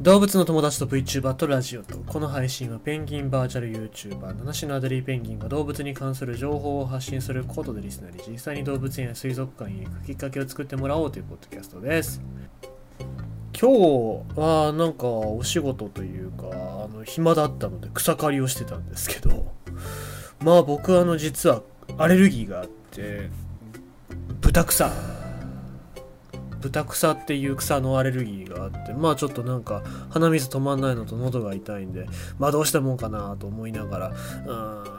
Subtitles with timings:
[0.00, 12.22] 動物の友達と VTuber とラジオとこの配信はペンギンバーチャル YouTuber 七種のアデリーペンギンが動物に関する情報を発信することでリスナーに実際に動物園や水族館へ行くきっかけを作ってもらおうというポッドキャストです。
[13.60, 16.44] 今日はなんかお仕事というか
[16.84, 19.52] あの暇だったので草刈りをしてたんですけど
[20.44, 21.62] まあ僕あの実は
[21.96, 23.30] アレルギーがあって
[24.40, 24.92] 豚草
[26.60, 32.06] 豚草っていう草のアレルギーがあってまあちょっとなんか鼻水止まんないのと喉が痛いんで
[32.38, 34.12] まあどうしたもんかなと思いながら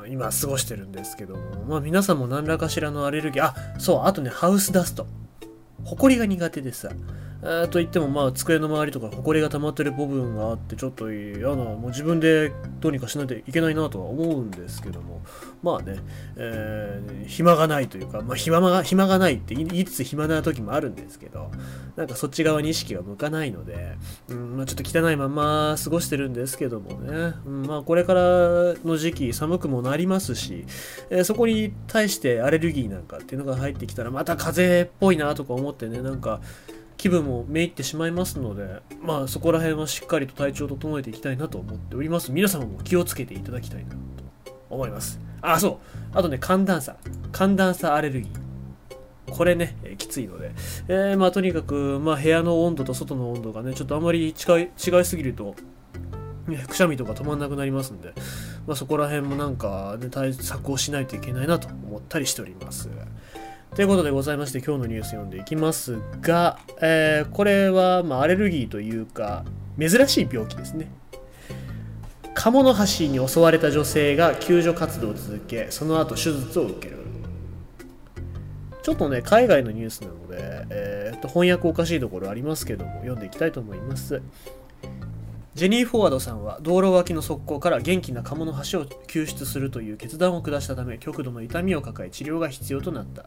[0.03, 5.07] うん今過ごしてるんですけどもまあ皆さんも何らかしらのアレルギーあそうあとねハウスダスト。
[5.85, 6.89] ホコリが苦手でさ。
[7.41, 15.21] えー、と言ってもまあ机の周りとか埃が溜まってる部分があってちょっと嫌なもう自分でどうにかしないといけないなとは思うんですけども
[15.63, 15.99] まあね、
[16.35, 21.49] えー、暇がないというか、まあ、暇が暇がないって言いつつ暇な時もあるんですけど
[21.95, 23.97] なんかそっち側に意識が向かないので、
[24.29, 28.21] うんまあ、ちょっと汚いまま過ごしてるんですけどもね、うん、まあこれから
[28.83, 30.65] の時期寒くもなりますし、
[31.09, 36.41] えー、そこに対してアレルギーなんかっていうのが入ってきたらまた風邪っぽいなとか思ってねなんか
[36.99, 42.33] 気分もめいってしまいますので、まあそこら辺はしっかりと体調を整えていきたいなと思っております。
[42.33, 43.97] 皆様も気をつけていただきたいなと
[44.69, 45.17] 思います。
[45.41, 45.77] あ、そう。
[46.11, 46.97] あとね、寒暖差。
[47.31, 49.31] 寒暖差アレルギー。
[49.31, 50.51] これね、えー、きついので、
[50.89, 55.55] えー、まあとにかく、まあ部屋の温度と外の温度がね、ちょっとあまり違い違いすぎると、
[56.49, 58.13] ね、くしゃみとか止まんなくなりますんで、
[58.67, 62.89] まあそこら辺もなんか、ね、対策をしないといけないなと思ったりしております。
[63.75, 69.45] ということでございまして今日のニュース読んでいきますが、えー、これはまアレルギーというか
[69.79, 70.91] 珍しい病気ですね。
[72.33, 76.97] カモノハシに襲われた女性が救助活動を続けその後手術を受ける。
[78.81, 84.21] ちょっとね海外のニュースなので、えー、と翻訳おかしいところありますけども読んでいきたいと思います。
[85.53, 93.25] ジェニー・フォワードさんは道路脇の側溝から元気なカモノハシを救出するという決断を下したため極度の痛みを抱え治療が必要となった。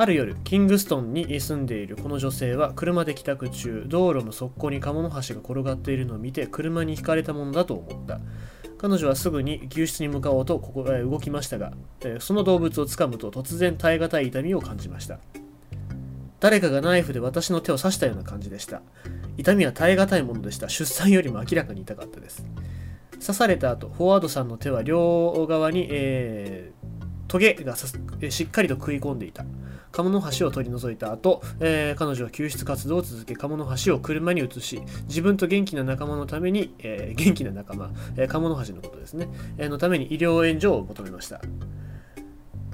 [0.00, 8.20] ある夜、キングストンに住んでいるこの女性は車で帰宅中、道路の側溝にカモノハシが転がっているのを見て車にひかれたものだと思った。
[8.78, 11.72] 彼女はすぐに救出に向かおうとここへ動きましたが、
[12.20, 15.18] その動物を掴むと突然耐え難い痛みを感じました。
[16.38, 18.82] 誰かがナイフで私の手を刺したような感じでした。
[19.36, 20.68] 痛みは耐え難いものでした。
[20.68, 22.44] 出産よりも明らかに痛かったです。
[23.14, 29.44] 刺された後、フォワードさんの手は両側に、えー、トゲがしっかりと食い込んでいた。
[29.90, 41.40] カモノハシを取り除いた後、えー、彼女は救出活動を続け、カモノハシを車に移し、自分と元気な仲間のために、えー、元気な仲間、えー、カモノハシのことですね、えー、のために医療援助を求めました。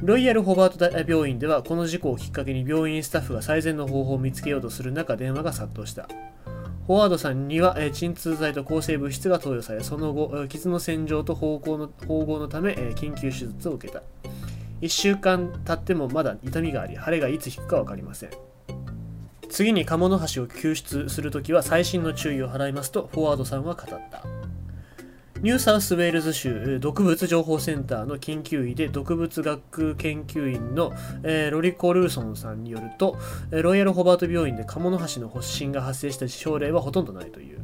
[0.03, 6.09] ロイヤル・ホバート病院ではこの事故をきっかけに病院スタッフが最善の方法を見つけようとする中電話が殺到した。
[6.87, 11.89] フォワードさんには、鎮痛剤と抗生物質が投与され、その後、傷の洗浄と縫合の
[12.39, 14.03] のため、緊急手術を受けた。
[14.81, 18.31] 1週間経ってもまだ痛みがあり腫れがいつ引くか分かりません。
[19.49, 24.25] 次にカモノハシを救出するときは細心の注意を払いますとフォワードさんは語った。
[25.45, 30.93] ニューサウスウェールズ州毒物情報センターの緊急医で毒物学研究員の、
[31.23, 33.19] え、ロリコ・ルーソンさんによると
[33.51, 37.59] ロイヤル・ホバート病院でカモノハシの発疹が発生した症例はほとんどないという。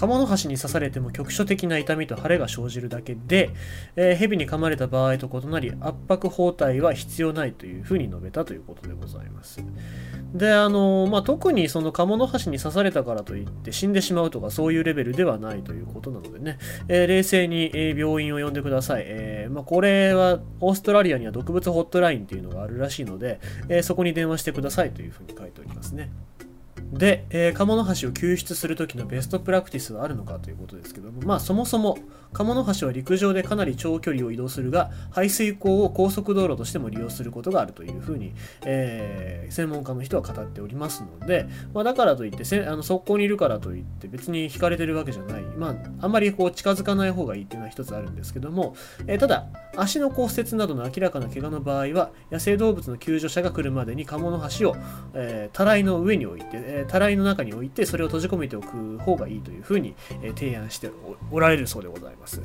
[0.00, 3.50] カモノハシに刺されても局所的な痛みと腫れが生じるだけで、
[3.96, 9.62] えー、蛇に噛まれた場合と異なり圧迫包帯は必要ないというふうに述べたということでございます。
[10.32, 16.56] で、あのまあ、特にそのカモノハシに刺されたからといって死んでしまうとかそういうレベルではないということなのでね、
[16.88, 19.02] えー、冷静に、え病院を呼んでください。
[19.04, 23.38] えー、まあ、これはオーストラリアには毒物ホットラインっていうのがあるらしいので、
[23.68, 26.10] えそこに電話してくださいというふうに書いておりますね。
[26.92, 31.98] で、えー、カモノハシを救出するときのベストプラクティスはあるのかということですけども、まあそもそも
[32.32, 38.34] カモノハシは陸上でかなり長距離を移動するが、排水溝を高速道路としても利用することがあるというふうに、
[38.64, 48.74] えー、専門家の人は語っておりますので、まあ、だからといってせあの速攻にいるからといって別に引かれてるわけじゃない、まあ、あんまりこう近づかない方がいいっていうのは一つあるんですけども、
[49.06, 54.76] えー、ただ、足の骨折などの明らかな怪我の場合は、野生動物の救助者が来るまでにカモノハシを、
[55.14, 60.90] えー、たらいの上に置いて、えー、たらいの中に置いてそれを閉じ込めておく方がいいというふうに、え、提案して
[61.30, 62.42] おられるそうでございます。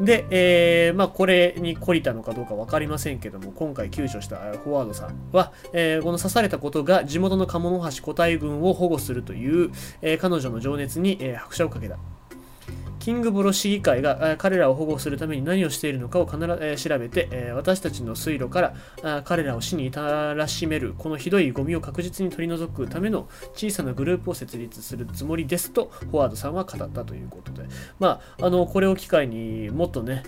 [0.00, 9.70] で、えー、まあ、これに懲りたのかどうか分かりませんけども、今回救助したフォワードさんは、えー、この刺されたことが地元のカモノハシ個体群を保護するという、
[10.00, 11.98] えー、彼女の情熱に、え拍車をかけた。
[13.02, 27.64] キングボロ市議会が、彼らを保護するために何をしているのかを必ず、調べて、私たちの水路から彼らを死に至らしめるこのひどいゴミを確実に取り除くための小さなグループを設立するつもりですとフォワードさんは語ったということで、
[27.98, 30.22] まあ、あのこれを機会にもっとね、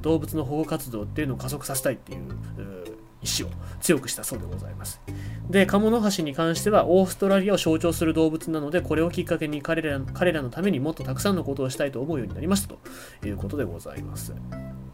[0.00, 2.89] 動物の保護活動っていうのを加速させたいっていう
[3.22, 5.00] うー意思を強くしたそうでございます。
[5.48, 14.32] で、カモノハシに関してはオーストラリアを象徴する動物なので、これをきっかけに彼ら彼らのためにもっとたくさんのことをしたいと思うようになりましたということでございます。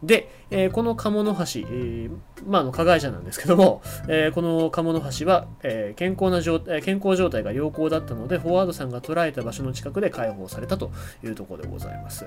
[0.03, 2.11] で、えーこのカモノハシ、えー
[2.45, 10.91] まあ、の加害者なんですけども、えーこのカモノハシは、え健康な状えー健康状態が良好だったので、フォワードさんが捉えた場所の近くで解放されたと
[11.23, 12.25] いうところでございます。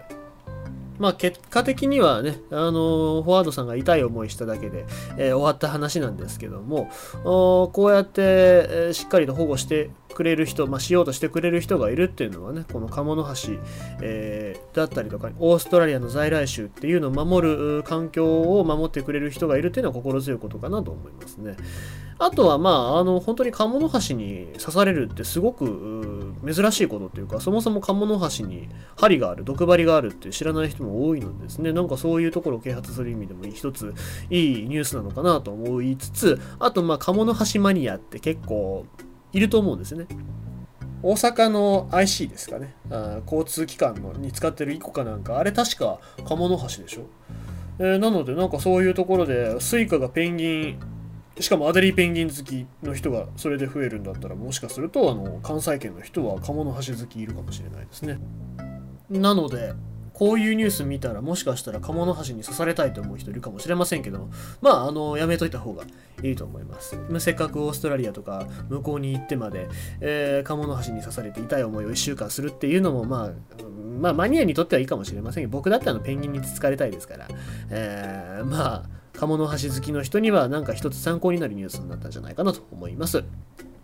[1.01, 4.85] まあ、結果的にはね、あのーフォワードさんが痛い思いしただけで、
[5.17, 6.91] えー終わった話なんですけども、
[7.25, 13.59] こうやって、えーしっかりと保護してくれる人、まあ、しようとしてくれる人がいるっていうのはね、このカモノハシ、
[14.03, 21.57] えーだったりとか、オーストラリアの在来種っていうのを守る環境を守ってくれる人がいるっていうのは心強いことかなと思いますね。
[22.21, 33.95] あとは、まあ、あの、本当にカモノハシに刺されるってすごく珍しいことっていうか、そもそもカモノハシに針がある、毒針があるって知らない人も多いのですね、なんかそういうところを啓発する意味でも一つ
[34.29, 38.85] いいニュースなのかなと思いつつ、あと、まあ、カモノハシマニアって結構
[39.33, 40.07] いると思うんですね。
[41.03, 47.07] 大阪の IC ですかね、あ交通機関のに使ってるイコカなんか、あれ確かカモノハシでしょ。
[47.79, 50.81] えーなので、なんかそういうところで、スイカがペンギン、
[51.41, 58.19] しかもアデリーペンギン好きの人がそれで増えるんだったら、もしかすると、あの、関西圏の人はカモノハシ好きいるかもしれないですね。
[59.11, 59.75] なので、
[60.21, 64.29] こういうニュース見たらもしかしたらカモノハシに刺されたいと思う人いるかもしれませんけど
[64.61, 65.85] まああのやめといた方が
[66.23, 69.67] いいと思いますせっかくオーストラリアとか向こうに行ってまで、
[70.03, 73.31] えーカモノハシに刺されて痛い思いを1週間するっていうのもまあ
[73.99, 77.27] まあマニアにとってはいいかもしれませんけど僕だってあのペンギンにつつかれたいですから、
[77.71, 83.23] えーまあカモノハシ好きの人にはなんか一つ参考になるニュースになったんじゃないかなと思います。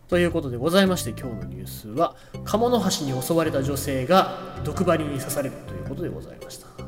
[0.09, 2.17] ということでございまして今日のニュースは
[2.47, 6.86] 鴨の橋に襲われた女性が毒針に刺されるということでございました。